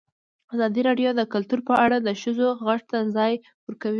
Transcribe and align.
ازادي 0.53 0.81
راډیو 0.87 1.09
د 1.15 1.21
کلتور 1.33 1.59
په 1.69 1.73
اړه 1.85 1.97
د 2.01 2.09
ښځو 2.21 2.47
غږ 2.65 2.81
ته 2.91 2.97
ځای 3.15 3.33
ورکړی. 3.65 3.89